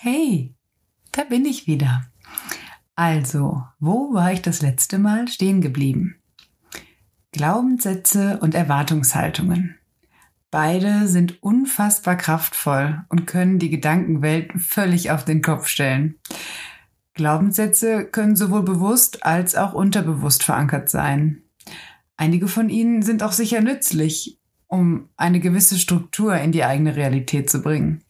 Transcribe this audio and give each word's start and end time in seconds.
Hey, 0.00 0.54
da 1.10 1.24
bin 1.24 1.44
ich 1.44 1.66
wieder. 1.66 2.04
Also, 2.94 3.64
wo 3.80 4.14
war 4.14 4.32
ich 4.32 4.40
das 4.40 4.62
letzte 4.62 4.96
Mal 4.96 5.26
stehen 5.26 5.60
geblieben? 5.60 6.20
Glaubenssätze 7.32 8.38
und 8.38 8.54
Erwartungshaltungen. 8.54 9.74
Beide 10.52 11.08
sind 11.08 11.42
unfassbar 11.42 12.14
kraftvoll 12.14 13.02
und 13.08 13.26
können 13.26 13.58
die 13.58 13.70
Gedankenwelt 13.70 14.52
völlig 14.62 15.10
auf 15.10 15.24
den 15.24 15.42
Kopf 15.42 15.66
stellen. 15.66 16.14
Glaubenssätze 17.14 18.04
können 18.04 18.36
sowohl 18.36 18.62
bewusst 18.62 19.26
als 19.26 19.56
auch 19.56 19.72
unterbewusst 19.72 20.44
verankert 20.44 20.88
sein. 20.88 21.42
Einige 22.16 22.46
von 22.46 22.68
ihnen 22.68 23.02
sind 23.02 23.24
auch 23.24 23.32
sicher 23.32 23.62
nützlich, 23.62 24.38
um 24.68 25.08
eine 25.16 25.40
gewisse 25.40 25.76
Struktur 25.76 26.36
in 26.36 26.52
die 26.52 26.62
eigene 26.62 26.94
Realität 26.94 27.50
zu 27.50 27.62
bringen. 27.62 28.04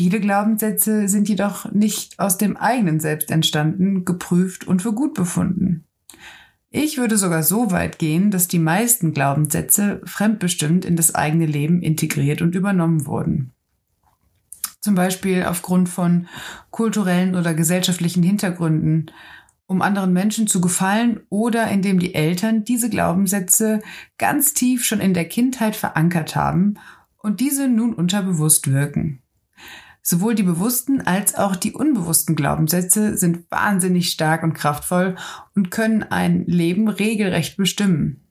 Viele 0.00 0.18
Glaubenssätze 0.18 1.08
sind 1.08 1.28
jedoch 1.28 1.70
nicht 1.72 2.18
aus 2.18 2.38
dem 2.38 2.56
eigenen 2.56 3.00
Selbst 3.00 3.30
entstanden, 3.30 4.06
geprüft 4.06 4.66
und 4.66 4.80
für 4.80 4.94
gut 4.94 5.12
befunden. 5.12 5.84
Ich 6.70 6.96
würde 6.96 7.18
sogar 7.18 7.42
so 7.42 7.70
weit 7.70 7.98
gehen, 7.98 8.30
dass 8.30 8.48
die 8.48 8.60
meisten 8.60 9.12
Glaubenssätze 9.12 10.00
fremdbestimmt 10.06 10.86
in 10.86 10.96
das 10.96 11.14
eigene 11.14 11.44
Leben 11.44 11.82
integriert 11.82 12.40
und 12.40 12.54
übernommen 12.54 13.04
wurden. 13.04 13.52
Zum 14.80 14.94
Beispiel 14.94 15.44
aufgrund 15.44 15.90
von 15.90 16.28
kulturellen 16.70 17.34
oder 17.34 17.52
gesellschaftlichen 17.52 18.22
Hintergründen, 18.22 19.10
um 19.66 19.82
anderen 19.82 20.14
Menschen 20.14 20.46
zu 20.46 20.62
gefallen 20.62 21.20
oder 21.28 21.70
indem 21.70 21.98
die 21.98 22.14
Eltern 22.14 22.64
diese 22.64 22.88
Glaubenssätze 22.88 23.80
ganz 24.16 24.54
tief 24.54 24.82
schon 24.82 25.00
in 25.00 25.12
der 25.12 25.28
Kindheit 25.28 25.76
verankert 25.76 26.36
haben 26.36 26.78
und 27.18 27.40
diese 27.40 27.68
nun 27.68 27.92
unterbewusst 27.92 28.72
wirken. 28.72 29.20
Sowohl 30.02 30.34
die 30.34 30.42
bewussten 30.42 31.02
als 31.02 31.34
auch 31.34 31.56
die 31.56 31.72
unbewussten 31.72 32.34
Glaubenssätze 32.34 33.16
sind 33.16 33.50
wahnsinnig 33.50 34.10
stark 34.10 34.42
und 34.42 34.54
kraftvoll 34.54 35.16
und 35.54 35.70
können 35.70 36.02
ein 36.02 36.44
Leben 36.46 36.88
regelrecht 36.88 37.56
bestimmen. 37.56 38.24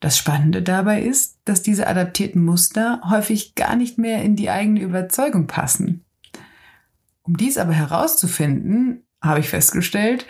Das 0.00 0.16
Spannende 0.16 0.62
dabei 0.62 1.02
ist, 1.02 1.38
dass 1.44 1.62
diese 1.62 1.86
adaptierten 1.86 2.42
Muster 2.42 3.02
häufig 3.08 3.54
gar 3.54 3.76
nicht 3.76 3.98
mehr 3.98 4.22
in 4.22 4.34
die 4.34 4.48
eigene 4.48 4.80
Überzeugung 4.80 5.46
passen. 5.46 6.04
Um 7.22 7.36
dies 7.36 7.58
aber 7.58 7.74
herauszufinden, 7.74 9.04
habe 9.20 9.40
ich 9.40 9.50
festgestellt, 9.50 10.26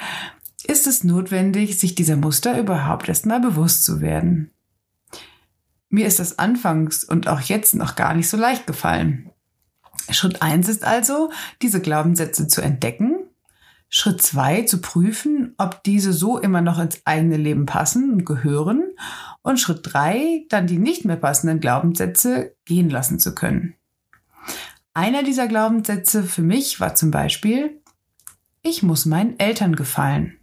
ist 0.64 0.88
es 0.88 1.04
notwendig, 1.04 1.78
sich 1.78 1.94
dieser 1.94 2.16
Muster 2.16 2.58
überhaupt 2.58 3.08
erstmal 3.08 3.40
bewusst 3.40 3.84
zu 3.84 4.00
werden. 4.00 4.50
Mir 5.88 6.06
ist 6.06 6.18
das 6.18 6.38
anfangs 6.38 7.04
und 7.04 7.28
auch 7.28 7.40
jetzt 7.40 7.74
noch 7.74 7.94
gar 7.94 8.14
nicht 8.14 8.28
so 8.28 8.36
leicht 8.36 8.66
gefallen. 8.66 9.30
Schritt 10.10 10.42
eins 10.42 10.68
ist 10.68 10.84
also, 10.84 11.30
diese 11.62 11.80
Glaubenssätze 11.80 12.48
zu 12.48 12.60
entdecken. 12.60 13.16
Schritt 13.88 14.22
zwei 14.22 14.62
zu 14.62 14.80
prüfen, 14.80 15.54
ob 15.58 15.82
diese 15.82 16.12
so 16.12 16.38
immer 16.38 16.60
noch 16.60 16.78
ins 16.78 17.00
eigene 17.04 17.36
Leben 17.36 17.66
passen 17.66 18.12
und 18.12 18.24
gehören. 18.24 18.84
Und 19.42 19.58
Schritt 19.58 19.80
drei 19.82 20.44
dann 20.48 20.66
die 20.66 20.78
nicht 20.78 21.04
mehr 21.04 21.16
passenden 21.16 21.60
Glaubenssätze 21.60 22.54
gehen 22.64 22.88
lassen 22.88 23.18
zu 23.18 23.34
können. 23.34 23.74
Einer 24.94 25.22
dieser 25.22 25.48
Glaubenssätze 25.48 26.22
für 26.22 26.42
mich 26.42 26.78
war 26.80 26.94
zum 26.94 27.10
Beispiel, 27.10 27.80
ich 28.62 28.82
muss 28.82 29.06
meinen 29.06 29.38
Eltern 29.38 29.74
gefallen. 29.74 30.36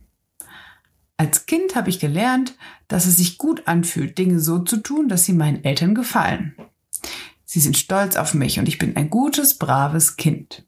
Als 1.17 1.45
Kind 1.45 1.75
habe 1.75 1.89
ich 1.89 1.99
gelernt, 1.99 2.55
dass 2.87 3.05
es 3.05 3.17
sich 3.17 3.37
gut 3.37 3.67
anfühlt, 3.67 4.17
Dinge 4.17 4.39
so 4.39 4.59
zu 4.59 4.77
tun, 4.77 5.09
dass 5.09 5.25
sie 5.25 5.33
meinen 5.33 5.63
Eltern 5.63 5.95
gefallen. 5.95 6.55
Sie 7.49 7.61
sind 7.61 7.77
stolz 7.77 8.17
auf 8.17 8.33
mich 8.33 8.59
und 8.59 8.67
ich 8.67 8.77
bin 8.77 8.97
ein 8.97 9.09
gutes, 9.09 9.57
braves 9.57 10.17
Kind. 10.17 10.65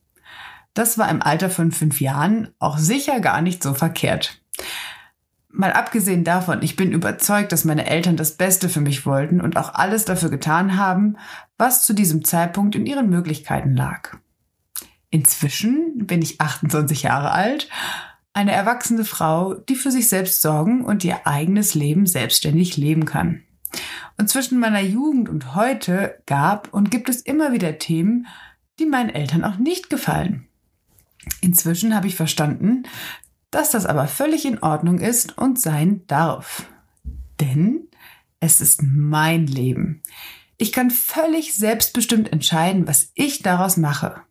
Das 0.73 0.97
war 0.97 1.09
im 1.09 1.21
Alter 1.21 1.49
von 1.49 1.73
fünf 1.73 1.99
Jahren 1.99 2.53
auch 2.57 2.77
sicher 2.77 3.19
gar 3.19 3.41
nicht 3.41 3.61
so 3.61 3.73
verkehrt. 3.73 4.41
Mal 5.49 5.73
abgesehen 5.73 6.23
davon, 6.23 6.61
ich 6.61 6.77
bin 6.77 6.93
überzeugt, 6.93 7.51
dass 7.51 7.65
meine 7.65 7.85
Eltern 7.85 8.15
das 8.15 8.37
Beste 8.37 8.69
für 8.69 8.79
mich 8.79 9.05
wollten 9.05 9.41
und 9.41 9.57
auch 9.57 9.73
alles 9.73 10.05
dafür 10.05 10.29
getan 10.29 10.77
haben, 10.77 11.17
was 11.57 11.83
zu 11.83 11.91
diesem 11.91 12.23
Zeitpunkt 12.23 12.75
in 12.75 12.85
ihren 12.85 13.09
Möglichkeiten 13.09 13.75
lag. 13.75 14.15
Inzwischen 15.09 16.05
bin 16.07 16.21
ich 16.21 16.39
28 16.39 17.03
Jahre 17.03 17.31
alt, 17.31 17.67
eine 18.31 18.53
erwachsene 18.53 19.03
Frau, 19.03 19.53
die 19.53 19.75
für 19.75 19.91
sich 19.91 20.07
selbst 20.07 20.41
sorgen 20.41 20.85
und 20.85 21.03
ihr 21.03 21.27
eigenes 21.27 21.75
Leben 21.75 22.05
selbstständig 22.05 22.77
leben 22.77 23.03
kann. 23.03 23.43
Und 24.19 24.27
zwischen 24.27 24.59
meiner 24.59 24.81
Jugend 24.81 25.29
und 25.29 25.55
heute 25.55 26.21
gab 26.25 26.73
und 26.73 26.91
gibt 26.91 27.07
es 27.07 27.21
immer 27.21 27.53
wieder 27.53 27.79
Themen, 27.79 28.27
die 28.77 28.85
meinen 28.85 29.09
Eltern 29.09 29.45
auch 29.45 29.55
nicht 29.55 29.89
gefallen. 29.89 30.49
Inzwischen 31.39 31.95
habe 31.95 32.07
ich 32.07 32.15
verstanden, 32.15 32.83
dass 33.49 33.71
das 33.71 33.85
aber 33.85 34.07
völlig 34.07 34.45
in 34.45 34.61
Ordnung 34.61 34.99
ist 34.99 35.37
und 35.37 35.57
sein 35.57 36.05
darf. 36.07 36.65
Denn 37.39 37.87
es 38.41 38.59
ist 38.59 38.83
mein 38.83 39.47
Leben. 39.47 40.03
Ich 40.57 40.73
kann 40.73 40.91
völlig 40.91 41.55
selbstbestimmt 41.55 42.33
entscheiden, 42.33 42.89
was 42.89 43.11
ich 43.15 43.41
daraus 43.41 43.77
mache. 43.77 44.21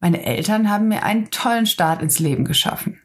Meine 0.00 0.22
Eltern 0.22 0.70
haben 0.70 0.88
mir 0.88 1.02
einen 1.02 1.30
tollen 1.30 1.66
Start 1.66 2.02
ins 2.02 2.18
Leben 2.18 2.44
geschaffen. 2.44 3.00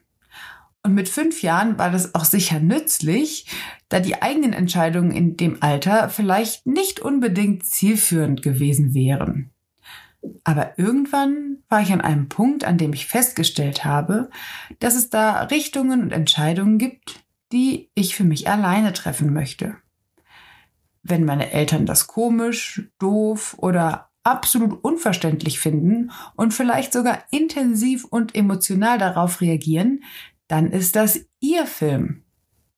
Und 0.83 0.93
mit 0.93 1.07
fünf 1.07 1.41
Jahren 1.41 1.77
war 1.79 1.89
das 1.89 2.13
auch 2.13 2.25
sicher 2.25 2.59
nützlich, 2.59 3.47
da 3.87 4.01
die 4.01 4.21
eigenen 4.21 4.51
Entscheidungen 4.51 5.11
in 5.11 5.37
dem 5.37 5.63
Alter 5.63 6.09
vielleicht 6.09 6.67
nicht 6.67 6.99
unbedingt 6.99 7.65
zielführend 7.65 8.41
gewesen 8.41 8.93
wären. 8.93 9.51
Aber 10.43 10.77
irgendwann 10.77 11.57
war 11.69 11.81
ich 11.81 11.91
an 11.93 12.01
einem 12.01 12.27
Punkt, 12.27 12.65
an 12.65 12.77
dem 12.77 12.93
ich 12.93 13.07
festgestellt 13.07 13.85
habe, 13.85 14.29
dass 14.79 14.95
es 14.95 15.09
da 15.09 15.43
Richtungen 15.43 16.01
und 16.01 16.11
Entscheidungen 16.11 16.77
gibt, 16.77 17.23
die 17.51 17.89
ich 17.93 18.15
für 18.15 18.23
mich 18.23 18.49
alleine 18.49 18.93
treffen 18.93 19.33
möchte. 19.33 19.77
Wenn 21.01 21.25
meine 21.25 21.51
Eltern 21.51 21.85
das 21.85 22.07
komisch, 22.07 22.89
doof 22.99 23.55
oder 23.57 24.09
absolut 24.23 24.83
unverständlich 24.83 25.59
finden 25.59 26.11
und 26.35 26.53
vielleicht 26.53 26.93
sogar 26.93 27.23
intensiv 27.29 28.05
und 28.05 28.35
emotional 28.35 28.97
darauf 28.97 29.41
reagieren, 29.41 30.03
dann 30.53 30.69
ist 30.69 30.95
das 30.95 31.19
Ihr 31.39 31.65
Film. 31.65 32.21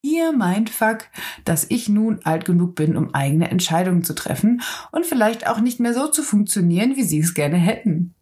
Ihr 0.01 0.31
Mindfuck, 0.31 1.09
dass 1.43 1.65
ich 1.69 1.89
nun 1.89 2.21
alt 2.23 2.45
genug 2.45 2.73
bin, 2.73 2.95
um 2.95 3.13
eigene 3.13 3.51
Entscheidungen 3.51 4.01
zu 4.01 4.15
treffen 4.15 4.61
und 4.93 5.05
vielleicht 5.05 5.45
auch 5.45 5.59
nicht 5.59 5.81
mehr 5.81 5.93
so 5.93 6.07
zu 6.07 6.23
funktionieren, 6.23 6.95
wie 6.95 7.03
Sie 7.03 7.19
es 7.19 7.33
gerne 7.33 7.57
hätten. 7.57 8.15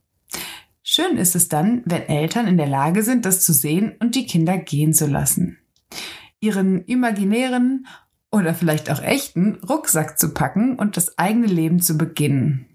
Schön 0.82 1.18
ist 1.18 1.36
es 1.36 1.50
dann, 1.50 1.84
wenn 1.86 2.02
Eltern 2.02 2.48
in 2.48 2.58
der 2.58 2.66
Lage 2.66 3.04
sind, 3.04 3.26
das 3.26 3.46
zu 3.46 3.54
sehen 3.54 3.94
und 4.00 4.16
die 4.16 4.26
Kinder 4.26 4.58
gehen 4.58 4.92
zu 4.92 5.06
lassen. 5.06 5.60
Ihren 6.40 6.84
imaginären 6.86 7.86
oder 8.32 8.56
vielleicht 8.56 8.90
auch 8.90 9.04
echten 9.04 9.60
Rucksack 9.70 10.18
zu 10.18 10.34
packen 10.34 10.80
und 10.80 10.98
das 10.98 11.20
eigene 11.20 11.46
Leben 11.46 11.80
zu 11.80 11.96
beginnen. 11.96 12.73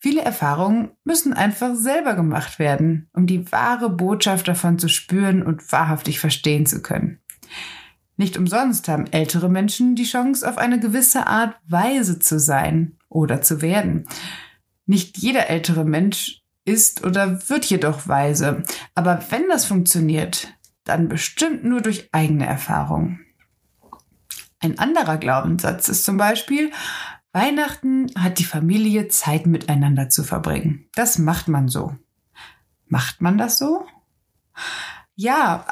Viele 0.00 0.22
Erfahrungen 0.22 0.90
müssen 1.04 1.32
einfach 1.32 1.74
selber 1.74 2.14
gemacht 2.14 2.60
werden, 2.60 3.08
um 3.12 3.26
die 3.26 3.50
wahre 3.50 3.90
Botschaft 3.90 4.46
davon 4.46 4.78
zu 4.78 4.88
spüren 4.88 5.42
und 5.42 5.72
wahrhaftig 5.72 6.20
verstehen 6.20 6.66
zu 6.66 6.82
können. 6.82 7.20
Nicht 8.16 8.36
umsonst 8.36 8.88
haben 8.88 9.06
ältere 9.06 9.48
Menschen 9.48 9.96
die 9.96 10.04
Chance, 10.04 10.48
auf 10.48 10.58
eine 10.58 10.78
gewisse 10.78 11.26
Art 11.26 11.56
weise 11.66 12.18
zu 12.18 12.38
sein 12.38 12.96
oder 13.08 13.42
zu 13.42 13.60
werden. 13.60 14.06
Nicht 14.86 15.18
jeder 15.18 15.50
ältere 15.50 15.84
Mensch 15.84 16.42
ist 16.64 17.04
oder 17.04 17.48
wird 17.48 17.64
jedoch 17.64 18.06
weise, 18.06 18.62
aber 18.94 19.24
wenn 19.30 19.48
das 19.48 19.64
funktioniert, 19.64 20.48
dann 20.84 21.08
bestimmt 21.08 21.64
nur 21.64 21.80
durch 21.80 22.08
eigene 22.12 22.46
Erfahrung. 22.46 23.20
Ein 24.60 24.78
anderer 24.78 25.18
Glaubenssatz 25.18 25.88
ist 25.88 26.04
zum 26.04 26.16
Beispiel, 26.16 26.72
Weihnachten 27.32 28.06
hat 28.16 28.38
die 28.38 28.44
Familie 28.44 29.08
Zeit 29.08 29.46
miteinander 29.46 30.08
zu 30.08 30.24
verbringen. 30.24 30.88
Das 30.94 31.18
macht 31.18 31.48
man 31.48 31.68
so. 31.68 31.94
Macht 32.86 33.20
man 33.20 33.36
das 33.36 33.58
so? 33.58 33.86
Ja, 35.14 35.66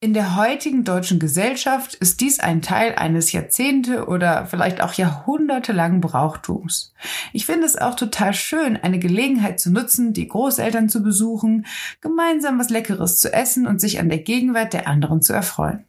in 0.00 0.14
der 0.14 0.36
heutigen 0.36 0.84
deutschen 0.84 1.18
Gesellschaft 1.18 1.94
ist 1.94 2.20
dies 2.20 2.38
ein 2.38 2.62
Teil 2.62 2.94
eines 2.94 3.32
Jahrzehnte 3.32 4.06
oder 4.06 4.46
vielleicht 4.46 4.80
auch 4.80 4.92
jahrhundertelangen 4.92 6.00
Brauchtums. 6.00 6.94
Ich 7.32 7.46
finde 7.46 7.66
es 7.66 7.76
auch 7.76 7.96
total 7.96 8.32
schön, 8.32 8.76
eine 8.76 9.00
Gelegenheit 9.00 9.58
zu 9.58 9.72
nutzen, 9.72 10.12
die 10.12 10.28
Großeltern 10.28 10.88
zu 10.88 11.02
besuchen, 11.02 11.66
gemeinsam 12.00 12.60
was 12.60 12.70
Leckeres 12.70 13.18
zu 13.18 13.32
essen 13.32 13.66
und 13.66 13.80
sich 13.80 13.98
an 13.98 14.08
der 14.08 14.18
Gegenwart 14.18 14.72
der 14.72 14.86
anderen 14.86 15.20
zu 15.20 15.32
erfreuen. 15.32 15.84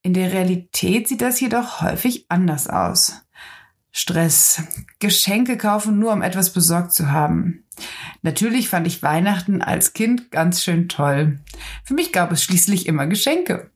In 0.00 0.14
der 0.14 0.32
Realität 0.32 1.06
sieht 1.06 1.20
das 1.20 1.40
jedoch 1.40 1.82
häufig 1.82 2.24
anders 2.30 2.68
aus. 2.68 3.23
Stress. 3.96 4.60
Geschenke 4.98 5.56
kaufen, 5.56 6.00
nur 6.00 6.12
um 6.12 6.20
etwas 6.20 6.52
besorgt 6.52 6.92
zu 6.92 7.12
haben. 7.12 7.64
Natürlich 8.22 8.68
fand 8.68 8.88
ich 8.88 9.04
Weihnachten 9.04 9.62
als 9.62 9.92
Kind 9.92 10.32
ganz 10.32 10.64
schön 10.64 10.88
toll. 10.88 11.38
Für 11.84 11.94
mich 11.94 12.12
gab 12.12 12.32
es 12.32 12.42
schließlich 12.42 12.86
immer 12.86 13.06
Geschenke. 13.06 13.70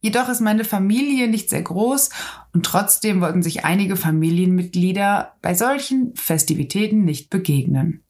Jedoch 0.00 0.30
ist 0.30 0.40
meine 0.40 0.64
Familie 0.64 1.28
nicht 1.28 1.50
sehr 1.50 1.60
groß 1.60 2.08
und 2.54 2.64
trotzdem 2.64 3.20
wollten 3.20 3.42
sich 3.42 3.66
einige 3.66 3.94
Familienmitglieder 3.94 5.34
bei 5.42 5.52
solchen 5.52 6.14
Festivitäten 6.16 7.04
nicht 7.04 7.28
begegnen. 7.28 8.04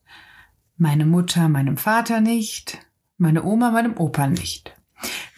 meine 0.77 1.07
Mutter 1.07 1.49
meinem 1.49 1.77
Vater 1.77 2.21
nicht, 2.21 2.79
meine 3.17 3.43
Oma 3.43 3.73
meinem 3.73 3.97
Opa 3.97 4.29
nicht. 4.29 4.78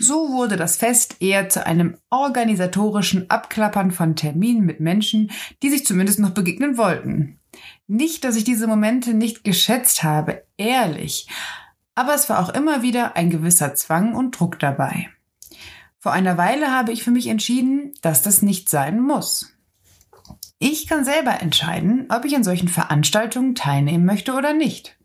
So 0.02 0.30
wurde 0.30 0.56
das 0.56 0.78
Fest 0.78 1.16
eher 1.20 1.50
zu 1.50 1.66
einem 1.66 1.98
organisatorischen 2.08 3.28
Abklappern 3.28 3.90
von 3.90 4.16
Terminen 4.16 4.64
mit 4.64 4.80
Menschen, 4.80 5.30
die 5.62 5.68
sich 5.68 5.84
zumindest 5.84 6.20
noch 6.20 6.30
begegnen 6.30 6.78
wollten. 6.78 7.38
Nicht, 7.86 8.24
dass 8.24 8.36
ich 8.36 8.44
diese 8.44 8.66
Momente 8.66 9.12
nicht 9.12 9.44
geschätzt 9.44 10.02
habe, 10.02 10.42
ehrlich, 10.56 11.28
aber 11.94 12.14
es 12.14 12.30
war 12.30 12.42
auch 12.42 12.48
immer 12.48 12.80
wieder 12.80 13.14
ein 13.14 13.28
gewisser 13.28 13.74
Zwang 13.74 14.14
und 14.14 14.40
Druck 14.40 14.58
dabei. 14.58 15.10
Vor 15.98 16.12
einer 16.12 16.38
Weile 16.38 16.70
habe 16.70 16.92
ich 16.92 17.04
für 17.04 17.10
mich 17.10 17.26
entschieden, 17.26 17.92
dass 18.00 18.22
das 18.22 18.40
nicht 18.40 18.70
sein 18.70 19.02
muss. 19.02 19.52
Ich 20.58 20.86
kann 20.86 21.04
selber 21.04 21.42
entscheiden, 21.42 22.06
ob 22.08 22.24
ich 22.24 22.34
an 22.34 22.44
solchen 22.44 22.68
Veranstaltungen 22.68 23.54
teilnehmen 23.54 24.06
möchte 24.06 24.32
oder 24.32 24.54
nicht. 24.54 24.96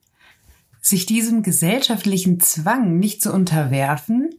Sich 0.79 1.05
diesem 1.05 1.43
gesellschaftlichen 1.43 2.39
Zwang 2.39 2.97
nicht 2.97 3.21
zu 3.21 3.33
unterwerfen, 3.33 4.29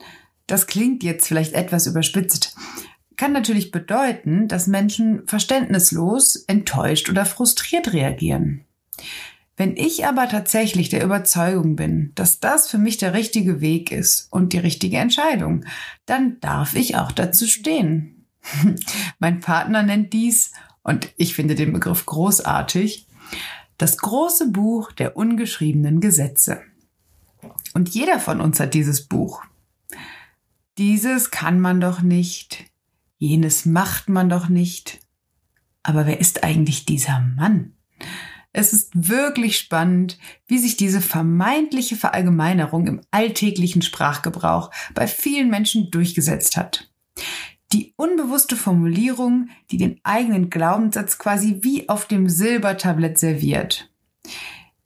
das 0.46 0.66
klingt 0.66 1.02
jetzt 1.02 1.26
vielleicht 1.26 1.52
etwas 1.52 1.86
überspitzt, 1.86 2.56
kann 3.16 3.32
natürlich 3.32 3.70
bedeuten, 3.70 4.46
dass 4.48 4.66
Menschen 4.66 5.26
verständnislos, 5.26 6.36
enttäuscht 6.46 7.08
oder 7.08 7.24
frustriert 7.24 7.92
reagieren. 7.92 8.64
Wenn 9.56 9.76
ich 9.76 10.04
aber 10.04 10.28
tatsächlich 10.28 10.90
der 10.90 11.02
Überzeugung 11.02 11.76
bin, 11.76 12.12
dass 12.14 12.40
das 12.40 12.68
für 12.68 12.76
mich 12.76 12.98
der 12.98 13.14
richtige 13.14 13.62
Weg 13.62 13.90
ist 13.90 14.28
und 14.30 14.52
die 14.52 14.58
richtige 14.58 14.98
Entscheidung, 14.98 15.64
dann 16.04 16.38
darf 16.40 16.74
ich 16.74 16.96
auch 16.96 17.10
dazu 17.10 17.46
stehen. 17.46 18.26
mein 19.18 19.40
Partner 19.40 19.82
nennt 19.82 20.12
dies, 20.12 20.52
und 20.82 21.12
ich 21.16 21.34
finde 21.34 21.56
den 21.56 21.72
Begriff 21.72 22.06
großartig, 22.06 23.08
das 23.76 23.96
große 23.96 24.50
Buch 24.52 24.92
der 24.92 25.16
ungeschriebenen 25.16 26.00
Gesetze. 26.00 26.62
Und 27.74 27.88
jeder 27.88 28.20
von 28.20 28.40
uns 28.40 28.60
hat 28.60 28.72
dieses 28.72 29.02
Buch. 29.02 29.42
Dieses 30.78 31.30
kann 31.30 31.58
man 31.58 31.80
doch 31.80 32.02
nicht, 32.02 32.64
jenes 33.16 33.64
macht 33.64 34.10
man 34.10 34.28
doch 34.28 34.50
nicht. 34.50 35.00
Aber 35.82 36.06
wer 36.06 36.20
ist 36.20 36.44
eigentlich 36.44 36.84
dieser 36.84 37.20
Mann? 37.20 37.72
Es 38.52 38.74
ist 38.74 38.90
wirklich 38.94 39.58
spannend, 39.58 40.18
wie 40.46 40.58
sich 40.58 40.76
diese 40.76 41.00
vermeintliche 41.00 41.96
Verallgemeinerung 41.96 42.86
im 42.86 43.00
alltäglichen 43.10 43.80
Sprachgebrauch 43.80 44.70
bei 44.94 45.06
vielen 45.06 45.48
Menschen 45.48 45.90
durchgesetzt 45.90 46.58
hat. 46.58 46.90
Die 47.72 47.94
unbewusste 47.96 48.54
Formulierung, 48.54 49.48
die 49.70 49.78
den 49.78 49.98
eigenen 50.04 50.50
Glaubenssatz 50.50 51.18
quasi 51.18 51.58
wie 51.62 51.88
auf 51.88 52.06
dem 52.06 52.28
Silbertablett 52.28 53.18
serviert. 53.18 53.90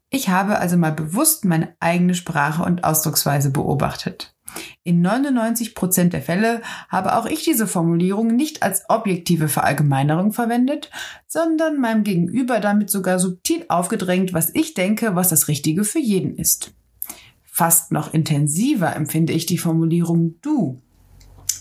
Ich 0.08 0.28
habe 0.28 0.58
also 0.58 0.76
mal 0.76 0.92
bewusst 0.92 1.44
meine 1.44 1.74
eigene 1.80 2.14
Sprache 2.14 2.62
und 2.62 2.84
Ausdrucksweise 2.84 3.50
beobachtet. 3.50 4.34
In 4.82 5.02
99 5.02 5.74
Prozent 5.74 6.12
der 6.12 6.22
Fälle 6.22 6.62
habe 6.88 7.16
auch 7.16 7.26
ich 7.26 7.44
diese 7.44 7.66
Formulierung 7.66 8.28
nicht 8.28 8.62
als 8.62 8.84
objektive 8.88 9.48
Verallgemeinerung 9.48 10.32
verwendet, 10.32 10.90
sondern 11.26 11.80
meinem 11.80 12.04
Gegenüber 12.04 12.60
damit 12.60 12.90
sogar 12.90 13.18
subtil 13.18 13.64
aufgedrängt, 13.68 14.32
was 14.32 14.54
ich 14.54 14.74
denke, 14.74 15.14
was 15.14 15.28
das 15.28 15.48
Richtige 15.48 15.84
für 15.84 15.98
jeden 15.98 16.36
ist. 16.36 16.72
Fast 17.44 17.92
noch 17.92 18.14
intensiver 18.14 18.96
empfinde 18.96 19.32
ich 19.32 19.46
die 19.46 19.58
Formulierung 19.58 20.36
du. 20.40 20.80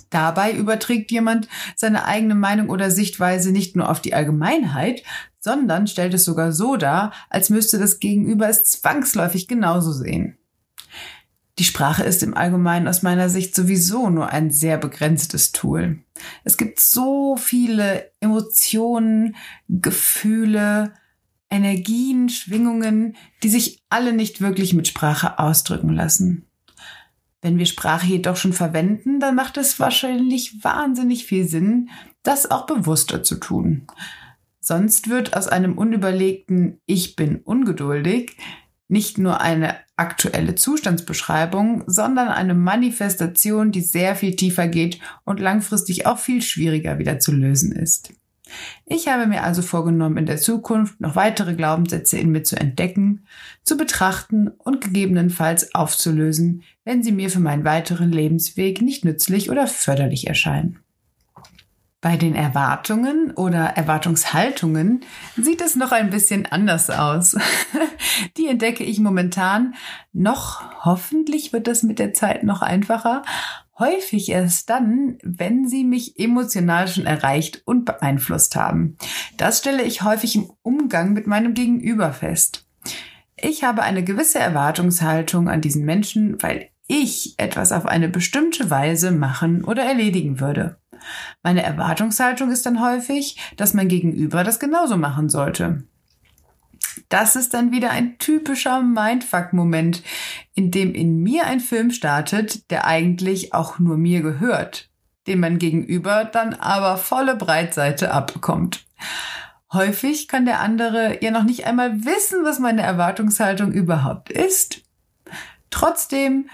Dabei 0.10 0.54
überträgt 0.54 1.12
jemand 1.12 1.48
seine 1.76 2.06
eigene 2.06 2.36
Meinung 2.36 2.70
oder 2.70 2.90
Sichtweise 2.90 3.52
nicht 3.52 3.76
nur 3.76 3.90
auf 3.90 4.02
die 4.02 4.14
Allgemeinheit, 4.14 5.04
sondern 5.40 5.88
stellt 5.88 6.14
es 6.14 6.26
sogar 6.26 6.52
so 6.52 6.78
dar, 6.78 7.14
als 7.30 7.50
müsste 7.50 7.78
das 7.78 8.00
Gegenüber 8.00 8.50
es 8.50 8.64
zwangsläufig 8.64 9.48
genauso 9.48 9.92
sehen. 9.92 10.39
Die 11.60 11.66
Sprache 11.66 12.04
ist 12.04 12.24
im 12.24 12.36
Allgemeinen 12.36 12.88
aus 12.88 13.02
meiner 13.02 13.28
Sicht 13.28 13.54
sowieso 13.54 14.10
nur 14.10 14.30
ein 14.30 14.50
sehr 14.50 14.78
begrenztes 14.78 15.52
Tool. 15.52 16.00
Es 16.46 16.56
gibt 16.56 16.80
so 16.80 17.36
viele 17.36 18.14
Emotionen, 18.22 19.36
Gefühle, 19.68 20.94
Energien, 21.50 22.30
Schwingungen, 22.30 23.18
die 23.44 23.50
sich 23.50 23.84
alle 23.90 24.14
nicht 24.14 24.40
wirklich 24.40 24.74
mit 24.74 24.88
Sprache 24.88 25.38
ausdrücken 25.38 25.90
lassen. 25.90 26.46
Wenn 27.42 27.58
wir 27.58 27.66
Sprache 27.66 28.08
jedoch 28.08 28.38
schon 28.38 28.54
verwenden, 28.54 29.20
dann 29.20 29.36
macht 29.36 29.58
es 29.58 29.82
wahrscheinlich 29.82 30.64
wahnsinnig 30.64 31.26
viel 31.26 31.46
Sinn, 31.46 31.90
das 32.24 32.50
auch 32.50 32.68
bewusster 32.68 33.22
zu 33.22 33.36
tun. 33.36 33.86
Sonst 34.62 35.10
wird 35.10 35.36
aus 35.36 35.50
einem 35.50 35.78
unüberlegten 35.78 36.80
Ich 36.86 37.18
bin 37.18 37.38
ungeduldig 37.38 38.38
nicht 38.90 39.18
nur 39.18 39.40
eine 39.40 39.76
aktuelle 39.96 40.56
Zustandsbeschreibung, 40.56 41.84
sondern 41.88 42.28
eine 42.28 42.56
Manifestation, 42.56 43.72
die 43.72 43.82
sehr 43.82 44.16
viel 44.16 44.36
tiefer 44.36 44.68
geht 44.68 45.00
und 45.24 45.40
langfristig 45.40 46.06
auch 46.06 46.18
viel 46.18 46.42
schwieriger 46.42 47.00
wieder 47.00 47.20
zu 47.20 47.32
lösen 47.32 47.72
ist. 47.72 48.12
Ich 48.88 49.08
habe 49.08 49.28
mir 49.28 49.44
also 49.44 49.62
vorgenommen, 49.62 50.18
in 50.18 50.26
der 50.26 50.38
Zukunft 50.38 51.00
noch 51.00 51.16
weitere 51.16 51.54
Glaubenssätze 51.54 52.18
in 52.18 52.32
mir 52.32 52.42
zu 52.42 52.60
entdecken, 52.60 53.26
zu 53.64 53.78
betrachten 53.78 54.48
und 54.48 54.82
gegebenenfalls 54.82 55.76
aufzulösen, 55.76 56.64
wenn 56.84 57.04
sie 57.04 57.12
mir 57.12 57.30
für 57.30 57.40
meinen 57.40 57.64
weiteren 57.64 58.12
Lebensweg 58.12 58.82
nicht 58.82 59.06
nützlich 59.06 59.52
oder 59.52 59.68
förderlich 59.68 60.28
erscheinen. 60.28 60.80
Bei 62.02 62.16
den 62.16 62.34
Erwartungen 62.34 63.32
oder 63.32 63.60
Erwartungshaltungen 63.76 65.02
sieht 65.36 65.60
es 65.60 65.76
noch 65.76 65.92
ein 65.92 66.10
bisschen 66.10 66.46
anders 66.46 66.90
aus. 66.90 67.36
Die 68.38 68.48
entdecke 68.48 68.86
ich 68.86 69.02
momentan 69.02 69.76
noch. 70.14 70.86
Hoffentlich 70.86 71.52
wird 71.52 71.68
das 71.68 71.84
mit 71.84 72.00
der 72.00 72.14
Zeit 72.14 72.44
noch 72.44 72.62
einfacher. 72.62 73.24
Häufig 73.78 74.30
erst 74.30 74.70
dann, 74.70 75.18
wenn 75.24 75.68
sie 75.68 75.84
mich 75.84 76.18
emotional 76.18 76.88
schon 76.88 77.06
erreicht 77.06 77.64
und 77.66 77.84
beeinflusst 77.84 78.56
haben. 78.56 78.98
Das 79.36 79.60
stelle 79.60 79.84
ich 79.84 80.02
häufig 80.02 80.38
im 80.38 80.52
Umgang 80.62 81.12
mit 81.12 81.28
meinem 81.28 81.54
Gegenüber 81.54 82.14
fest. 82.14 82.66
Ich 83.36 83.66
habe 83.66 83.84
eine 83.84 84.06
gewisse 84.06 84.40
Erwartungshaltung 84.40 85.50
an 85.50 85.60
diesen 85.60 85.84
Menschen, 85.84 86.42
weil 86.42 86.70
ich 86.88 87.36
etwas 87.38 87.74
auf 87.74 87.86
eine 87.86 88.08
bestimmte 88.08 88.70
Weise 88.70 89.12
machen 89.12 89.66
oder 89.66 89.84
erledigen 89.84 90.40
würde. 90.40 90.79
Meine 91.44 91.64
Erwartungshaltung 91.64 92.52
ist 92.52 92.66
dann 92.66 92.82
häufig, 92.82 93.38
dass 93.58 93.74
mein 93.74 93.88
Gegenüber 93.88 94.44
das 94.44 94.60
genauso 94.60 94.98
machen 94.98 95.30
sollte. 95.30 95.84
Das 97.10 97.36
ist 97.36 97.54
dann 97.54 97.72
wieder 97.72 97.92
ein 97.92 98.18
typischer 98.20 98.82
Mindfuck-Moment, 98.82 100.04
in 100.54 100.72
dem 100.72 100.94
in 100.94 101.22
mir 101.24 101.46
ein 101.46 101.60
Film 101.60 101.92
startet, 101.92 102.70
der 102.72 102.86
eigentlich 102.86 103.54
auch 103.54 103.80
nur 103.80 103.98
mir 103.98 104.22
gehört, 104.22 104.90
den 105.28 105.40
mein 105.40 105.60
Gegenüber 105.60 106.26
dann 106.26 106.54
aber 106.54 106.98
volle 106.98 107.36
Breitseite 107.36 108.12
abbekommt. 108.12 108.86
Häufig 109.72 110.28
kann 110.28 110.46
der 110.46 110.60
andere 110.62 111.24
ja 111.24 111.32
noch 111.32 111.44
nicht 111.44 111.66
einmal 111.66 112.04
wissen, 112.04 112.44
was 112.44 112.60
meine 112.60 112.82
Erwartungshaltung 112.82 113.72
überhaupt 113.72 114.32
ist. 114.32 114.82
Trotzdem 115.70 116.50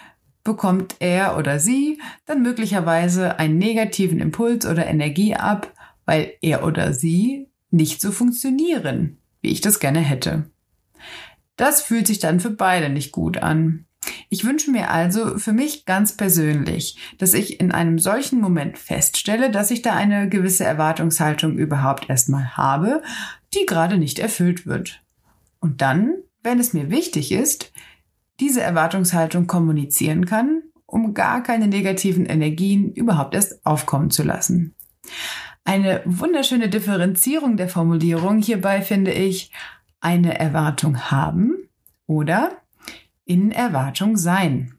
bekommt 0.46 0.96
er 1.00 1.38
oder 1.38 1.60
sie 1.60 2.00
dann 2.26 2.42
möglicherweise 2.42 3.38
einen 3.38 3.58
negativen 3.58 4.22
Impuls 4.22 4.66
oder 4.66 4.88
Energie 4.88 5.36
ab, 5.36 5.74
weil 6.06 6.34
er 6.42 6.64
oder 6.64 6.94
sie 6.94 7.50
nicht 7.72 8.00
so 8.00 8.14
funktionieren, 8.14 9.18
wie 9.42 9.50
ich 9.50 9.60
das 9.60 9.82
gerne 9.82 10.00
hätte. 10.00 10.50
Das 11.58 11.82
fühlt 11.82 12.08
sich 12.08 12.20
dann 12.20 12.40
für 12.40 12.52
beide 12.52 12.90
nicht 12.90 13.12
gut 13.12 13.38
an. 13.38 13.86
Ich 14.30 14.46
wünsche 14.46 14.70
mir 14.70 14.92
also 14.92 15.40
für 15.40 15.54
mich 15.54 15.86
ganz 15.86 16.16
persönlich, 16.16 16.98
dass 17.18 17.34
ich 17.34 17.60
in 17.60 17.72
einem 17.72 17.98
solchen 17.98 18.40
Moment 18.40 18.78
feststelle, 18.78 19.50
dass 19.50 19.72
ich 19.72 19.82
da 19.82 19.94
eine 19.94 20.30
gewisse 20.30 20.64
Erwartungshaltung 20.64 21.58
überhaupt 21.58 22.08
erstmal 22.10 22.56
habe, 22.56 23.02
die 23.56 23.66
gerade 23.66 23.98
nicht 23.98 24.20
erfüllt 24.20 24.68
wird. 24.68 25.02
Und 25.60 25.82
dann, 25.82 26.14
wenn 26.44 26.60
es 26.60 26.74
mir 26.74 26.92
wichtig 26.92 27.32
ist, 27.32 27.72
diese 28.40 28.62
Erwartungshaltung 28.62 29.48
kommunizieren 29.48 30.26
kann, 30.26 30.64
um 30.86 31.14
gar 31.14 31.44
keine 31.44 31.68
negativen 31.68 32.26
Energien 32.26 32.92
überhaupt 32.94 33.36
erst 33.36 33.66
aufkommen 33.66 34.12
zu 34.12 34.24
lassen. 34.24 34.76
Eine 35.64 36.02
wunderschöne 36.06 36.70
Differenzierung 36.70 37.58
der 37.58 37.70
Formulierung 37.70 38.42
hierbei 38.42 38.82
finde 38.82 39.12
ich 39.12 39.52
eine 40.00 40.38
Erwartung 40.38 41.10
haben 41.10 41.56
oder 42.06 42.52
in 43.26 43.52
Erwartung 43.52 44.18
sein. 44.18 44.76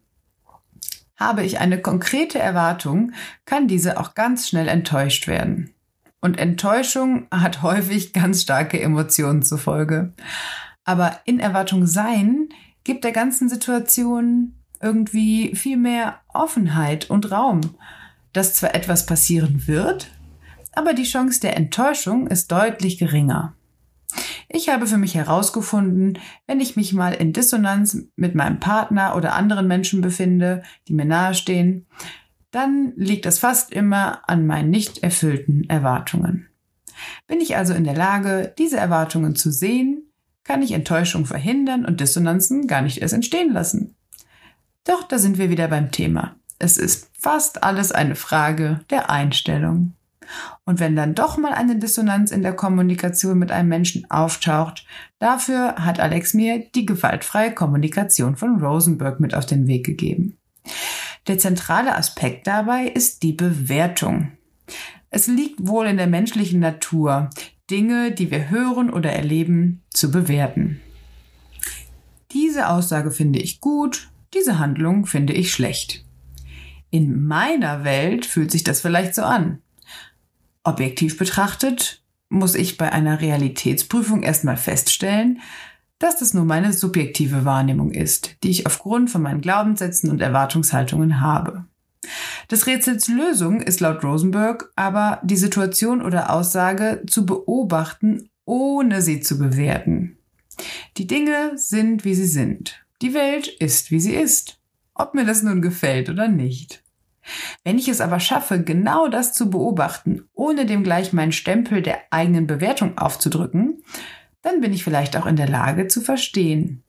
Habe 1.16 1.42
ich 1.42 1.58
eine 1.58 1.80
konkrete 1.80 2.38
Erwartung, 2.38 3.12
kann 3.46 3.66
diese 3.66 3.98
auch 3.98 4.14
ganz 4.14 4.48
schnell 4.48 4.68
enttäuscht 4.68 5.26
werden. 5.26 5.74
Und 6.20 6.38
Enttäuschung 6.38 7.26
hat 7.30 7.62
häufig 7.62 8.12
ganz 8.12 8.42
starke 8.42 8.80
Emotionen 8.80 9.42
zur 9.42 9.58
Folge. 9.58 10.12
Aber 10.84 11.20
in 11.24 11.40
Erwartung 11.40 11.86
sein 11.86 12.48
gibt 12.86 13.04
der 13.04 13.12
ganzen 13.12 13.48
Situation 13.48 14.54
irgendwie 14.80 15.54
viel 15.54 15.76
mehr 15.76 16.20
Offenheit 16.32 17.10
und 17.10 17.30
Raum, 17.32 17.60
dass 18.32 18.54
zwar 18.54 18.74
etwas 18.74 19.06
passieren 19.06 19.66
wird, 19.66 20.12
aber 20.72 20.94
die 20.94 21.02
Chance 21.02 21.40
der 21.40 21.56
Enttäuschung 21.56 22.28
ist 22.28 22.52
deutlich 22.52 22.96
geringer. 22.96 23.54
Ich 24.48 24.68
habe 24.68 24.86
für 24.86 24.98
mich 24.98 25.16
herausgefunden, 25.16 26.20
wenn 26.46 26.60
ich 26.60 26.76
mich 26.76 26.92
mal 26.92 27.12
in 27.12 27.32
Dissonanz 27.32 27.98
mit 28.14 28.36
meinem 28.36 28.60
Partner 28.60 29.16
oder 29.16 29.34
anderen 29.34 29.66
Menschen 29.66 30.00
befinde, 30.00 30.62
die 30.86 30.94
mir 30.94 31.06
nahestehen, 31.06 31.86
dann 32.52 32.92
liegt 32.94 33.26
es 33.26 33.40
fast 33.40 33.72
immer 33.72 34.28
an 34.28 34.46
meinen 34.46 34.70
nicht 34.70 35.02
erfüllten 35.02 35.68
Erwartungen. 35.68 36.48
Bin 37.26 37.40
ich 37.40 37.56
also 37.56 37.74
in 37.74 37.84
der 37.84 37.96
Lage, 37.96 38.54
diese 38.56 38.76
Erwartungen 38.76 39.34
zu 39.34 39.50
sehen, 39.50 40.05
kann 40.46 40.62
ich 40.62 40.72
Enttäuschung 40.72 41.26
verhindern 41.26 41.84
und 41.84 42.00
Dissonanzen 42.00 42.66
gar 42.66 42.82
nicht 42.82 43.02
erst 43.02 43.14
entstehen 43.14 43.52
lassen. 43.52 43.96
Doch 44.84 45.02
da 45.02 45.18
sind 45.18 45.38
wir 45.38 45.50
wieder 45.50 45.68
beim 45.68 45.90
Thema. 45.90 46.36
Es 46.58 46.78
ist 46.78 47.10
fast 47.18 47.62
alles 47.62 47.92
eine 47.92 48.14
Frage 48.14 48.80
der 48.90 49.10
Einstellung. 49.10 49.94
Und 50.64 50.80
wenn 50.80 50.96
dann 50.96 51.14
doch 51.14 51.36
mal 51.36 51.52
eine 51.52 51.76
Dissonanz 51.76 52.30
in 52.30 52.42
der 52.42 52.54
Kommunikation 52.54 53.38
mit 53.38 53.52
einem 53.52 53.68
Menschen 53.68 54.10
auftaucht, 54.10 54.86
dafür 55.18 55.76
hat 55.76 56.00
Alex 56.00 56.34
mir 56.34 56.64
die 56.74 56.86
gewaltfreie 56.86 57.52
Kommunikation 57.52 58.36
von 58.36 58.60
Rosenberg 58.60 59.20
mit 59.20 59.34
auf 59.34 59.46
den 59.46 59.66
Weg 59.66 59.84
gegeben. 59.84 60.36
Der 61.26 61.38
zentrale 61.38 61.96
Aspekt 61.96 62.46
dabei 62.46 62.86
ist 62.86 63.22
die 63.22 63.32
Bewertung. 63.32 64.32
Es 65.10 65.26
liegt 65.26 65.66
wohl 65.66 65.86
in 65.86 65.96
der 65.96 66.08
menschlichen 66.08 66.60
Natur, 66.60 67.30
Dinge, 67.70 68.12
die 68.12 68.30
wir 68.30 68.50
hören 68.50 68.90
oder 68.90 69.12
erleben, 69.12 69.82
zu 69.90 70.10
bewerten. 70.10 70.80
Diese 72.32 72.68
Aussage 72.68 73.10
finde 73.10 73.38
ich 73.40 73.60
gut, 73.60 74.10
diese 74.34 74.58
Handlung 74.58 75.06
finde 75.06 75.32
ich 75.32 75.52
schlecht. 75.52 76.04
In 76.90 77.24
meiner 77.26 77.84
Welt 77.84 78.26
fühlt 78.26 78.50
sich 78.50 78.64
das 78.64 78.80
vielleicht 78.80 79.14
so 79.14 79.22
an. 79.22 79.58
Objektiv 80.62 81.18
betrachtet 81.18 82.02
muss 82.28 82.54
ich 82.54 82.76
bei 82.76 82.92
einer 82.92 83.20
Realitätsprüfung 83.20 84.22
erstmal 84.22 84.56
feststellen, 84.56 85.40
dass 85.98 86.18
das 86.18 86.34
nur 86.34 86.44
meine 86.44 86.72
subjektive 86.72 87.44
Wahrnehmung 87.44 87.90
ist, 87.90 88.36
die 88.42 88.50
ich 88.50 88.66
aufgrund 88.66 89.10
von 89.10 89.22
meinen 89.22 89.40
Glaubenssätzen 89.40 90.10
und 90.10 90.20
Erwartungshaltungen 90.20 91.20
habe. 91.20 91.64
Des 92.50 92.66
Rätsels 92.66 93.08
Lösung 93.08 93.60
ist 93.60 93.80
laut 93.80 94.04
Rosenberg 94.04 94.70
aber 94.76 95.20
die 95.24 95.36
Situation 95.36 96.02
oder 96.02 96.30
Aussage 96.30 97.02
zu 97.06 97.26
beobachten, 97.26 98.30
ohne 98.44 99.02
sie 99.02 99.20
zu 99.20 99.38
bewerten. 99.38 100.18
Die 100.96 101.06
Dinge 101.06 101.52
sind, 101.56 102.04
wie 102.04 102.14
sie 102.14 102.26
sind. 102.26 102.86
Die 103.02 103.14
Welt 103.14 103.48
ist, 103.48 103.90
wie 103.90 104.00
sie 104.00 104.14
ist. 104.14 104.58
Ob 104.94 105.14
mir 105.14 105.26
das 105.26 105.42
nun 105.42 105.60
gefällt 105.60 106.08
oder 106.08 106.28
nicht. 106.28 106.82
Wenn 107.64 107.78
ich 107.78 107.88
es 107.88 108.00
aber 108.00 108.20
schaffe, 108.20 108.62
genau 108.62 109.08
das 109.08 109.34
zu 109.34 109.50
beobachten, 109.50 110.28
ohne 110.32 110.64
dem 110.64 110.84
gleich 110.84 111.12
meinen 111.12 111.32
Stempel 111.32 111.82
der 111.82 111.98
eigenen 112.10 112.46
Bewertung 112.46 112.96
aufzudrücken, 112.96 113.82
dann 114.42 114.60
bin 114.60 114.72
ich 114.72 114.84
vielleicht 114.84 115.16
auch 115.16 115.26
in 115.26 115.36
der 115.36 115.48
Lage 115.48 115.88
zu 115.88 116.00
verstehen, 116.00 116.84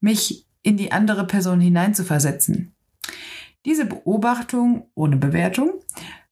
mich 0.00 0.46
in 0.62 0.76
die 0.76 0.92
andere 0.92 1.26
Person 1.26 1.60
hineinzuversetzen. 1.60 2.74
Diese 3.64 3.84
Beobachtung 3.84 4.90
ohne 4.94 5.16
Bewertung 5.16 5.72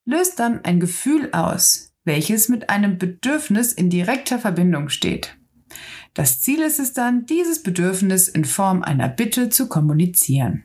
löst 0.05 0.39
dann 0.39 0.65
ein 0.65 0.81
Gefühl 0.81 1.31
aus, 1.33 1.93
welches 2.05 2.49
mit 2.49 2.71
einem 2.71 2.99
Bedürfnis 2.99 3.73
in 3.73 3.91
direkter 3.91 4.39
Verbindung 4.39 4.89
steht. 4.89 5.37
Das 6.15 6.41
Ziel 6.41 6.63
ist 6.63 6.79
es 6.79 6.93
dann, 6.93 7.27
dieses 7.27 7.63
Bedürfnis 7.63 8.29
in 8.29 8.45
Form 8.45 8.83
einer 8.83 9.09
Bitte 9.09 9.51
zu 9.51 9.69
kommunizieren. 9.69 10.65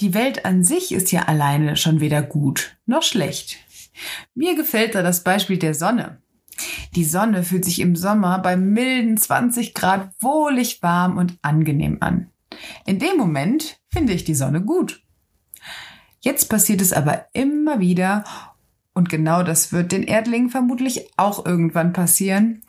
Die 0.00 0.14
Welt 0.14 0.46
an 0.46 0.64
sich 0.64 0.92
ist 0.92 1.12
ja 1.12 1.24
alleine 1.24 1.76
schon 1.76 2.00
weder 2.00 2.22
gut 2.22 2.78
noch 2.86 3.02
schlecht. 3.02 3.58
Mir 4.34 4.56
gefällt 4.56 4.94
da 4.94 5.02
das 5.02 5.22
Beispiel 5.22 5.58
der 5.58 5.74
Sonne. 5.74 6.22
Die 6.94 7.04
Sonne 7.04 7.44
fühlt 7.44 7.64
sich 7.64 7.80
im 7.80 7.94
Sommer 7.94 8.38
bei 8.38 8.56
milden 8.56 9.16
20 9.16 9.74
Grad 9.74 10.10
wohlig 10.20 10.82
warm 10.82 11.18
und 11.18 11.38
angenehm 11.42 11.98
an. 12.00 12.30
In 12.86 12.98
dem 12.98 13.16
Moment 13.16 13.80
finde 13.88 14.12
ich 14.12 14.24
die 14.24 14.34
Sonne 14.34 14.62
gut. 14.62 15.02
Jetzt 16.20 16.48
passiert 16.48 16.80
es 16.80 16.92
aber 16.92 17.26
immer 17.32 17.80
wieder, 17.80 18.24
und 18.92 19.08
genau 19.08 19.42
das 19.42 19.72
wird 19.72 19.92
den 19.92 20.02
Erdlingen 20.02 20.50
vermutlich 20.50 21.10
auch 21.16 21.46
irgendwann 21.46 21.92
passieren, 21.92 22.62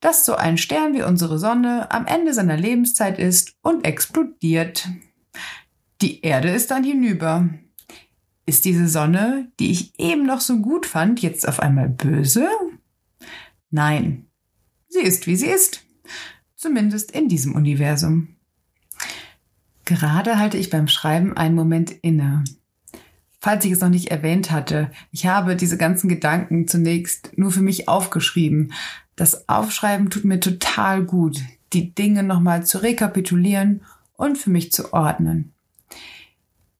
dass 0.00 0.24
so 0.24 0.34
ein 0.34 0.58
Stern 0.58 0.94
wie 0.94 1.02
unsere 1.02 1.38
Sonne 1.38 1.90
am 1.90 2.06
Ende 2.06 2.34
seiner 2.34 2.56
Lebenszeit 2.56 3.18
ist 3.18 3.54
und 3.62 3.84
explodiert. 3.84 4.88
Die 6.00 6.22
Erde 6.22 6.50
ist 6.50 6.70
dann 6.70 6.84
hinüber. 6.84 7.48
Ist 8.46 8.64
diese 8.64 8.88
Sonne, 8.88 9.50
die 9.58 9.70
ich 9.70 9.98
eben 9.98 10.24
noch 10.24 10.40
so 10.40 10.58
gut 10.58 10.86
fand, 10.86 11.20
jetzt 11.22 11.48
auf 11.48 11.60
einmal 11.60 11.88
böse? 11.88 12.48
Nein, 13.70 14.26
sie 14.88 15.00
ist, 15.00 15.26
wie 15.26 15.36
sie 15.36 15.48
ist. 15.48 15.84
Zumindest 16.54 17.10
in 17.10 17.28
diesem 17.28 17.54
Universum. 17.54 18.35
Gerade 19.86 20.38
halte 20.38 20.58
ich 20.58 20.68
beim 20.68 20.88
Schreiben 20.88 21.36
einen 21.36 21.54
Moment 21.54 21.90
inne. 21.90 22.42
Falls 23.38 23.64
ich 23.64 23.70
es 23.70 23.80
noch 23.80 23.88
nicht 23.88 24.10
erwähnt 24.10 24.50
hatte, 24.50 24.90
ich 25.12 25.26
habe 25.26 25.54
diese 25.54 25.78
ganzen 25.78 26.08
Gedanken 26.08 26.66
zunächst 26.66 27.30
nur 27.36 27.52
für 27.52 27.62
mich 27.62 27.88
aufgeschrieben. 27.88 28.72
Das 29.14 29.48
Aufschreiben 29.48 30.10
tut 30.10 30.24
mir 30.24 30.40
total 30.40 31.04
gut, 31.04 31.40
die 31.72 31.94
Dinge 31.94 32.24
nochmal 32.24 32.66
zu 32.66 32.82
rekapitulieren 32.82 33.82
und 34.14 34.36
für 34.38 34.50
mich 34.50 34.72
zu 34.72 34.92
ordnen. 34.92 35.52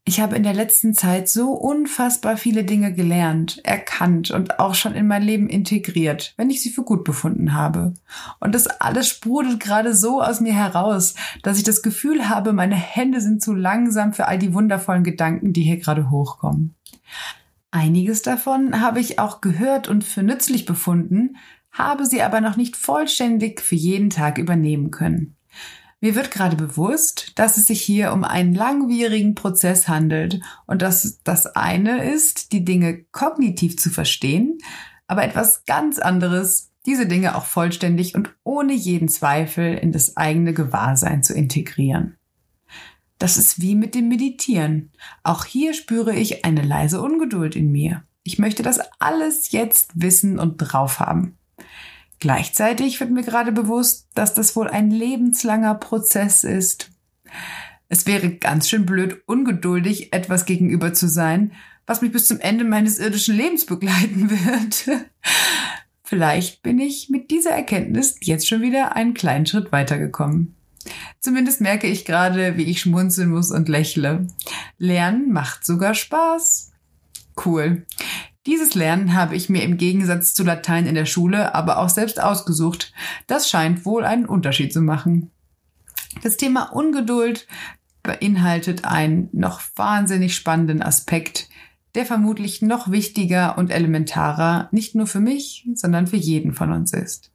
Ich 0.09 0.21
habe 0.21 0.37
in 0.37 0.45
der 0.45 0.55
letzten 0.55 0.95
Zeit 0.95 1.29
so 1.29 1.51
unfassbar 1.51 2.37
viele 2.37 2.63
Dinge 2.63 2.95
gelernt, 2.95 3.61
erkannt 3.65 4.31
und 4.31 4.61
auch 4.61 4.77
schon 4.77 4.95
in 4.95 5.09
mein 5.09 5.25
Leben 5.25 5.49
integriert, 5.49 6.33
wenn 6.37 6.49
ich 6.49 6.63
sie 6.63 6.71
für 6.71 6.85
gut 6.85 7.03
befunden 7.03 7.55
habe. 7.55 7.93
Und 8.39 8.55
das 8.55 8.69
alles 8.69 9.09
sprudelt 9.09 9.59
gerade 9.59 9.97
so 9.97 10.23
aus 10.23 10.41
mir 10.41 10.55
heraus, 10.55 11.17
dass 11.43 11.59
ich 11.59 11.65
das 11.65 11.83
Gefühl 11.83 12.29
habe, 12.29 12.53
meine 12.53 12.77
Hände 12.77 13.21
sind 13.21 13.43
zu 13.43 13.53
langsam 13.53 14.13
für 14.13 14.29
all 14.29 14.39
die 14.39 14.55
wundervollen 14.55 15.03
Gedanken, 15.03 15.53
die 15.53 15.63
hier 15.63 15.79
gerade 15.79 16.09
hochkommen. 16.09 16.77
Einiges 17.73 18.23
davon 18.23 18.81
habe 18.81 19.01
ich 19.01 19.19
auch 19.19 19.41
gehört 19.41 19.89
und 19.89 20.05
für 20.05 20.23
nützlich 20.23 20.67
befunden, 20.67 21.37
habe 21.73 22.07
sie 22.07 22.23
aber 22.23 22.41
noch 22.41 22.57
nicht 22.57 22.77
vollständig 22.77 23.61
für 23.61 23.75
jeden 23.75 24.11
Tag 24.11 24.39
übernehmen 24.39 24.93
können. 24.93 25.36
Mir 26.01 26.15
wird 26.15 26.31
gerade 26.31 26.57
bewusst, 26.57 27.33
dass 27.37 27.57
es 27.57 27.67
sich 27.67 27.81
hier 27.81 28.13
um 28.13 28.23
einen 28.23 28.55
langwierigen 28.55 29.35
Prozess 29.35 29.89
handelt 29.89 30.41
und 30.67 30.83
dass 30.83 31.21
das 31.25 31.47
eine 31.47 32.05
ist, 32.13 32.53
die 32.53 32.65
Dinge 32.65 33.05
kognitiv 33.13 33.79
zu 33.79 33.91
verstehen, 33.91 34.59
aber 35.07 35.25
etwas 35.25 35.65
ganz 35.65 35.99
anderes, 35.99 36.73
diese 36.85 37.07
Dinge 37.07 37.35
auch 37.35 37.47
vollständig 37.47 38.15
und 38.15 38.35
ohne 38.45 38.75
jeden 38.75 39.09
Zweifel 39.09 39.75
in 39.75 39.91
das 39.91 40.17
eigene 40.17 40.53
Gewahrsein 40.53 41.23
zu 41.23 41.35
integrieren. 41.35 42.17
Das 43.19 43.39
ist 43.39 43.63
wie 43.63 43.75
mit 43.75 43.95
dem 43.95 44.09
Meditieren. 44.09 44.93
Auch 45.23 45.47
hier 45.47 45.73
spüre 45.73 46.15
ich 46.15 46.45
eine 46.45 46.63
leise 46.63 47.01
Ungeduld 47.01 47.57
in 47.57 47.73
mir. 47.73 48.05
Ich 48.23 48.39
möchte 48.39 48.63
das 48.63 48.81
alles 48.99 49.53
jetzt 49.53 49.93
wissen 49.95 50.39
und 50.39 50.59
drauf 50.59 51.01
haben. 51.01 51.36
Gleichzeitig 52.19 52.99
wird 53.01 53.11
mir 53.11 53.23
gerade 53.23 53.53
bewusst, 53.53 54.09
dass 54.15 54.35
das 54.35 54.57
wohl 54.57 54.69
ein 54.69 54.91
lebenslanger 54.91 55.75
Prozess 55.75 56.45
ist. 56.45 56.91
Es 57.89 58.07
wäre 58.07 58.31
ganz 58.31 58.69
schön 58.69 58.87
blöd, 58.87 59.23
ungeduldig 59.27 60.13
etwas 60.13 60.45
gegenüber 60.45 60.93
zu 60.93 61.09
sein, 61.09 61.53
was 61.87 62.03
mich 62.03 62.13
bis 62.13 62.27
zum 62.27 62.41
Ende 62.41 62.65
meines 62.65 62.99
irdischen 62.99 63.37
Lebens 63.37 63.67
begleiten 63.67 64.31
wird. 64.87 65.05
Vielleicht 66.03 66.63
bin 66.63 66.79
ich 66.79 67.11
mit 67.11 67.31
dieser 67.31 67.51
Erkenntnis 67.51 68.17
jetzt 68.21 68.49
schon 68.49 68.63
wieder 68.63 68.97
einen 68.97 69.15
kleinen 69.15 69.47
Schritt 69.47 69.73
weitergekommen. 69.73 70.55
Zumindest 71.21 71.61
merke 71.61 71.89
ich 71.89 72.05
gerade, 72.05 72.57
wie 72.57 72.65
ich 72.65 72.81
schmunzeln 72.81 73.31
muss 73.31 73.51
und 73.51 73.69
lächle. 73.69 74.29
Lernen 74.79 75.33
macht 75.33 75.65
sogar 75.65 75.95
Spaß. 75.95 76.71
Cool. 77.45 77.87
Dieses 78.47 78.75
Lernen 78.75 79.15
habe 79.15 79.35
ich 79.35 79.49
mir 79.49 79.65
im 79.65 79.77
Gegensatz 79.77 80.33
zu 80.33 80.45
Latein 80.45 80.87
in 80.87 80.95
der 80.95 81.05
Schule 81.05 81.55
aber 81.55 81.79
auch 81.79 81.89
selbst 81.89 82.23
ausgesucht. 82.23 82.93
Das 83.27 83.51
scheint 83.51 83.85
wohl 83.85 84.05
einen 84.05 84.25
Unterschied 84.25 84.73
zu 84.73 84.81
machen. 84.81 85.33
Das 86.23 86.37
Thema 86.37 86.73
Ungeduld 86.73 87.49
beinhaltet 88.05 88.85
einen 88.85 89.29
noch 89.33 89.61
wahnsinnig 89.75 90.37
spannenden 90.37 90.81
Aspekt, 90.81 91.49
der 91.97 92.07
vermutlich 92.07 92.63
noch 92.63 92.91
wichtiger 92.91 93.59
und 93.59 93.71
elementarer 93.71 94.69
nicht 94.71 94.95
nur 94.95 95.09
für 95.09 95.21
mich, 95.21 95.69
sondern 95.75 96.07
für 96.07 96.17
jeden 96.17 96.55
von 96.55 96.71
uns 96.71 96.93
ist. 96.93 97.33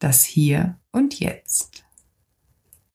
Das 0.00 0.24
Hier 0.24 0.80
und 0.90 1.20
Jetzt. 1.20 1.84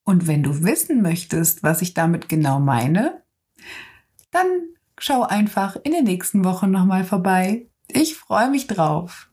Und 0.04 0.28
wenn 0.28 0.44
du 0.44 0.64
wissen 0.64 1.02
möchtest, 1.02 1.64
was 1.64 1.82
ich 1.82 1.94
damit 1.94 2.28
genau 2.28 2.60
meine, 2.60 3.24
dann 4.32 4.48
schau 4.98 5.24
einfach 5.24 5.76
in 5.84 5.92
den 5.92 6.04
nächsten 6.04 6.44
Wochen 6.46 6.72
nochmal 6.72 7.04
vorbei. 7.04 7.68
Ich 7.88 8.16
freue 8.16 8.50
mich 8.50 8.68
drauf. 8.68 9.30